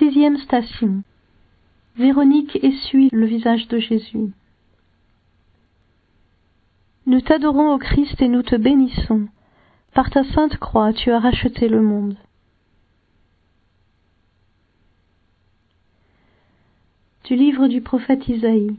Sixième 0.00 0.38
station. 0.38 1.02
Véronique 1.94 2.56
essuie 2.64 3.10
le 3.12 3.26
visage 3.26 3.68
de 3.68 3.78
Jésus. 3.78 4.32
Nous 7.04 7.20
t'adorons, 7.20 7.74
ô 7.74 7.78
Christ, 7.78 8.22
et 8.22 8.28
nous 8.28 8.42
te 8.42 8.56
bénissons. 8.56 9.28
Par 9.92 10.08
ta 10.08 10.24
sainte 10.24 10.56
croix, 10.56 10.94
tu 10.94 11.10
as 11.12 11.18
racheté 11.18 11.68
le 11.68 11.82
monde. 11.82 12.16
Du 17.24 17.36
livre 17.36 17.68
du 17.68 17.82
prophète 17.82 18.26
Isaïe. 18.26 18.76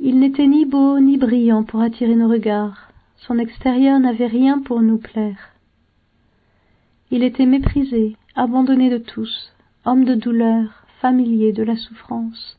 Il 0.00 0.18
n'était 0.18 0.48
ni 0.48 0.64
beau 0.64 0.98
ni 0.98 1.18
brillant 1.18 1.62
pour 1.62 1.82
attirer 1.82 2.16
nos 2.16 2.28
regards. 2.28 2.88
Son 3.18 3.38
extérieur 3.38 4.00
n'avait 4.00 4.26
rien 4.26 4.58
pour 4.58 4.82
nous 4.82 4.98
plaire. 4.98 5.50
Il 7.12 7.22
était 7.22 7.46
méprisé, 7.46 8.16
abandonné 8.36 8.90
de 8.90 8.98
tous, 8.98 9.52
homme 9.84 10.04
de 10.04 10.14
douleur, 10.14 10.84
familier 11.00 11.52
de 11.52 11.62
la 11.62 11.76
souffrance, 11.76 12.58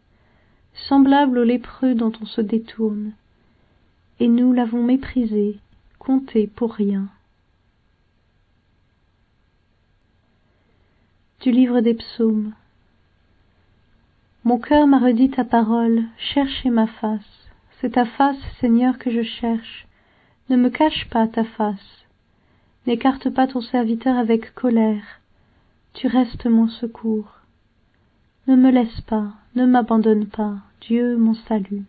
semblable 0.88 1.40
au 1.40 1.44
lépreux 1.44 1.96
dont 1.96 2.14
on 2.22 2.26
se 2.26 2.42
détourne, 2.42 3.12
et 4.20 4.28
nous 4.28 4.54
l'avons 4.54 4.84
méprisé, 4.84 5.60
compté 6.00 6.48
pour 6.48 6.74
rien. 6.74 7.08
Du 11.42 11.52
livre 11.52 11.82
des 11.82 11.94
psaumes. 11.94 12.54
Mon 14.46 14.60
cœur 14.60 14.88
m'a 14.88 15.00
redit 15.00 15.30
ta 15.30 15.44
parole, 15.44 16.04
cherchez 16.18 16.70
ma 16.70 16.88
face. 16.88 17.50
C'est 17.82 17.92
ta 17.92 18.06
face, 18.06 18.38
Seigneur, 18.62 18.98
que 18.98 19.12
je 19.12 19.24
cherche. 19.24 19.86
Ne 20.50 20.56
me 20.56 20.70
cache 20.70 21.10
pas 21.10 21.28
ta 21.28 21.44
face. 21.44 22.06
N'écarte 22.88 23.30
pas 23.30 23.48
ton 23.48 23.62
serviteur 23.62 24.18
avec 24.18 24.54
colère. 24.54 25.20
Tu 25.96 26.08
restes 26.08 26.46
mon 26.46 26.68
secours. 26.68 27.40
Ne 28.48 28.58
me 28.58 28.70
laisse 28.70 29.00
pas, 29.08 29.30
ne 29.56 29.66
m'abandonne 29.66 30.28
pas, 30.28 30.58
Dieu 30.82 31.16
mon 31.16 31.34
salut. 31.48 31.86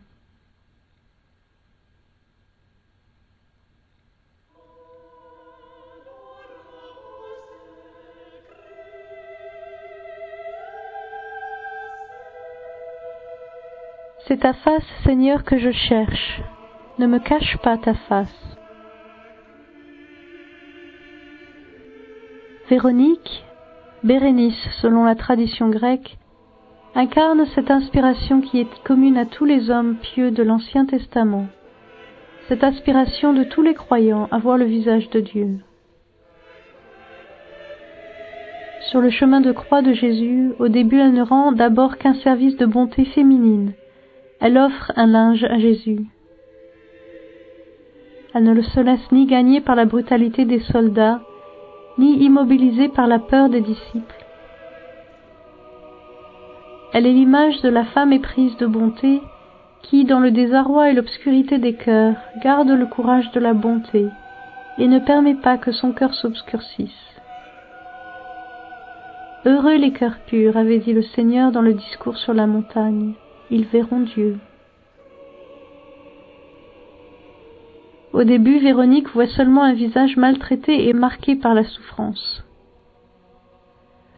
C'est 14.28 14.38
ta 14.38 14.52
face, 14.54 14.86
Seigneur, 15.04 15.42
que 15.42 15.58
je 15.58 15.72
cherche. 15.72 16.40
Ne 17.00 17.08
me 17.08 17.18
cache 17.18 17.56
pas 17.58 17.76
ta 17.76 17.94
face. 17.94 18.56
Véronique, 22.68 23.44
Bérénice 24.06 24.68
selon 24.80 25.02
la 25.02 25.16
tradition 25.16 25.68
grecque, 25.68 26.16
incarne 26.94 27.44
cette 27.56 27.72
inspiration 27.72 28.40
qui 28.40 28.60
est 28.60 28.82
commune 28.84 29.16
à 29.16 29.26
tous 29.26 29.44
les 29.44 29.68
hommes 29.68 29.96
pieux 29.96 30.30
de 30.30 30.44
l'Ancien 30.44 30.86
Testament, 30.86 31.46
cette 32.46 32.62
aspiration 32.62 33.32
de 33.32 33.42
tous 33.42 33.62
les 33.62 33.74
croyants 33.74 34.28
à 34.30 34.38
voir 34.38 34.58
le 34.58 34.64
visage 34.64 35.10
de 35.10 35.18
Dieu. 35.18 35.58
Sur 38.90 39.00
le 39.00 39.10
chemin 39.10 39.40
de 39.40 39.50
croix 39.50 39.82
de 39.82 39.92
Jésus, 39.92 40.52
au 40.60 40.68
début 40.68 41.00
elle 41.00 41.12
ne 41.12 41.22
rend 41.22 41.50
d'abord 41.50 41.98
qu'un 41.98 42.14
service 42.14 42.56
de 42.58 42.66
bonté 42.66 43.06
féminine, 43.06 43.72
elle 44.40 44.56
offre 44.56 44.92
un 44.94 45.08
linge 45.08 45.42
à 45.42 45.58
Jésus. 45.58 46.06
Elle 48.34 48.44
ne 48.44 48.62
se 48.62 48.78
laisse 48.78 49.10
ni 49.10 49.26
gagner 49.26 49.60
par 49.60 49.74
la 49.74 49.84
brutalité 49.84 50.44
des 50.44 50.60
soldats, 50.60 51.22
ni 51.98 52.22
immobiliser 52.24 52.88
par 52.88 53.06
la 53.06 53.18
peur 53.18 53.48
des 53.48 53.60
disciples. 53.60 54.24
Elle 56.92 57.06
est 57.06 57.12
l'image 57.12 57.60
de 57.62 57.68
la 57.68 57.84
femme 57.84 58.12
éprise 58.12 58.56
de 58.56 58.66
bonté 58.66 59.20
qui, 59.82 60.04
dans 60.04 60.20
le 60.20 60.30
désarroi 60.30 60.90
et 60.90 60.94
l'obscurité 60.94 61.58
des 61.58 61.74
cœurs, 61.74 62.16
garde 62.42 62.70
le 62.70 62.86
courage 62.86 63.30
de 63.32 63.40
la 63.40 63.54
bonté 63.54 64.06
et 64.78 64.88
ne 64.88 64.98
permet 64.98 65.34
pas 65.34 65.58
que 65.58 65.72
son 65.72 65.92
cœur 65.92 66.14
s'obscurcisse. 66.14 67.20
Heureux 69.44 69.76
les 69.76 69.92
cœurs 69.92 70.18
purs, 70.26 70.56
avait 70.56 70.78
dit 70.78 70.92
le 70.92 71.02
Seigneur 71.02 71.52
dans 71.52 71.62
le 71.62 71.74
discours 71.74 72.16
sur 72.16 72.34
la 72.34 72.46
montagne 72.46 73.14
ils 73.50 73.64
verront 73.64 74.00
Dieu. 74.00 74.38
Au 78.16 78.24
début, 78.24 78.56
Véronique 78.60 79.10
voit 79.10 79.26
seulement 79.26 79.62
un 79.62 79.74
visage 79.74 80.16
maltraité 80.16 80.88
et 80.88 80.94
marqué 80.94 81.36
par 81.36 81.52
la 81.52 81.64
souffrance. 81.64 82.42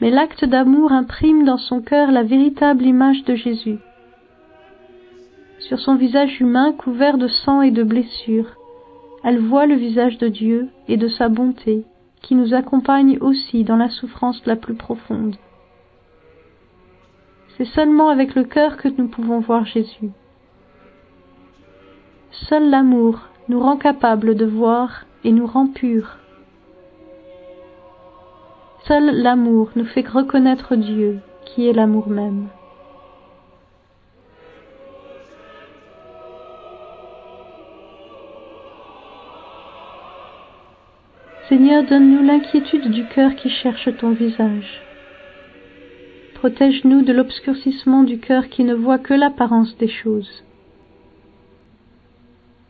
Mais 0.00 0.10
l'acte 0.10 0.44
d'amour 0.44 0.92
imprime 0.92 1.44
dans 1.44 1.56
son 1.56 1.80
cœur 1.80 2.12
la 2.12 2.22
véritable 2.22 2.84
image 2.84 3.24
de 3.24 3.34
Jésus. 3.34 3.78
Sur 5.58 5.80
son 5.80 5.96
visage 5.96 6.40
humain 6.40 6.72
couvert 6.74 7.18
de 7.18 7.26
sang 7.26 7.60
et 7.60 7.72
de 7.72 7.82
blessures, 7.82 8.54
elle 9.24 9.40
voit 9.40 9.66
le 9.66 9.74
visage 9.74 10.16
de 10.18 10.28
Dieu 10.28 10.68
et 10.86 10.96
de 10.96 11.08
sa 11.08 11.28
bonté 11.28 11.84
qui 12.22 12.36
nous 12.36 12.54
accompagne 12.54 13.18
aussi 13.20 13.64
dans 13.64 13.76
la 13.76 13.88
souffrance 13.88 14.40
la 14.46 14.54
plus 14.54 14.74
profonde. 14.74 15.34
C'est 17.56 17.64
seulement 17.74 18.10
avec 18.10 18.36
le 18.36 18.44
cœur 18.44 18.76
que 18.76 18.86
nous 18.96 19.08
pouvons 19.08 19.40
voir 19.40 19.66
Jésus. 19.66 20.12
Seul 22.30 22.70
l'amour 22.70 23.27
nous 23.48 23.60
rend 23.60 23.76
capables 23.76 24.34
de 24.34 24.44
voir 24.44 25.04
et 25.24 25.32
nous 25.32 25.46
rend 25.46 25.66
purs. 25.66 26.18
Seul 28.86 29.22
l'amour 29.22 29.70
nous 29.76 29.84
fait 29.84 30.06
reconnaître 30.06 30.76
Dieu, 30.76 31.20
qui 31.44 31.68
est 31.68 31.72
l'amour 31.72 32.08
même. 32.08 32.48
Seigneur, 41.48 41.82
donne-nous 41.84 42.22
l'inquiétude 42.22 42.90
du 42.90 43.06
cœur 43.06 43.34
qui 43.34 43.48
cherche 43.48 43.88
ton 43.96 44.10
visage. 44.10 44.82
Protège-nous 46.34 47.02
de 47.02 47.12
l'obscurcissement 47.12 48.02
du 48.02 48.18
cœur 48.18 48.48
qui 48.48 48.64
ne 48.64 48.74
voit 48.74 48.98
que 48.98 49.14
l'apparence 49.14 49.76
des 49.78 49.88
choses. 49.88 50.44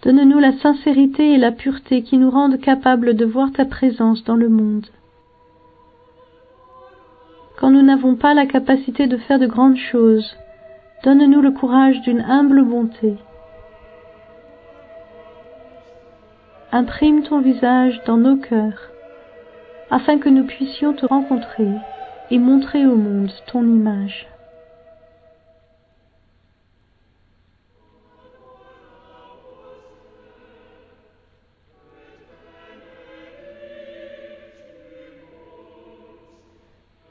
Donne-nous 0.02 0.38
la 0.38 0.52
sincérité 0.58 1.32
et 1.32 1.38
la 1.38 1.50
pureté 1.50 2.02
qui 2.02 2.18
nous 2.18 2.30
rendent 2.30 2.60
capables 2.60 3.14
de 3.14 3.24
voir 3.24 3.50
ta 3.50 3.64
présence 3.64 4.22
dans 4.24 4.36
le 4.36 4.48
monde. 4.48 4.86
Quand 7.58 7.70
nous 7.70 7.82
n'avons 7.82 8.14
pas 8.14 8.34
la 8.34 8.46
capacité 8.46 9.08
de 9.08 9.16
faire 9.16 9.40
de 9.40 9.46
grandes 9.46 9.76
choses, 9.76 10.36
donne-nous 11.02 11.40
le 11.40 11.50
courage 11.50 12.00
d'une 12.02 12.20
humble 12.20 12.62
bonté. 12.62 13.16
Imprime 16.70 17.24
ton 17.24 17.40
visage 17.40 18.00
dans 18.06 18.18
nos 18.18 18.36
cœurs, 18.36 18.90
afin 19.90 20.18
que 20.18 20.28
nous 20.28 20.44
puissions 20.44 20.92
te 20.92 21.06
rencontrer 21.06 21.70
et 22.30 22.38
montrer 22.38 22.86
au 22.86 22.94
monde 22.94 23.32
ton 23.50 23.64
image. 23.64 24.28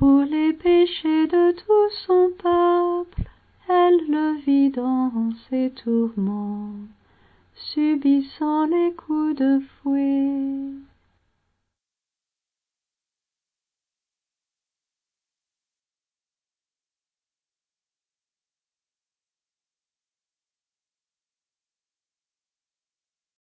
Pour 0.00 0.22
les 0.22 0.54
péchés 0.54 1.26
de 1.26 1.52
tout 1.52 1.90
son 2.06 2.30
peuple, 2.38 3.28
elle 3.68 4.00
le 4.08 4.40
vit 4.46 4.70
dans 4.70 5.12
ses 5.50 5.70
tourments. 5.72 6.72
subissant 7.54 8.64
les 8.64 8.94
coups 8.94 9.36
de 9.36 9.60
fouet. 9.60 10.89